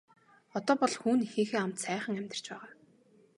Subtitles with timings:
[0.57, 2.69] Одоо бол хүү нь эхийнхээ хамт сайхан амьдарч байгаа.